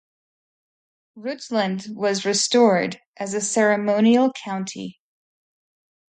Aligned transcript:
Rutland 1.13 1.85
was 1.91 2.25
restored 2.25 2.99
as 3.17 3.35
a 3.35 3.39
ceremonial 3.39 4.33
county. 4.33 4.99